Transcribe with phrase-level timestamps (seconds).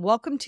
[0.00, 0.46] Welcome to